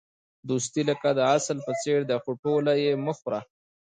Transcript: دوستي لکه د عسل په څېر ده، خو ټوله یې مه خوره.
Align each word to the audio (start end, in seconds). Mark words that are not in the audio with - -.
دوستي 0.49 0.81
لکه 0.89 1.09
د 1.17 1.19
عسل 1.31 1.57
په 1.67 1.73
څېر 1.81 1.99
ده، 2.09 2.15
خو 2.23 2.31
ټوله 2.41 2.73
یې 2.83 2.91
مه 3.05 3.13
خوره. 3.19 3.41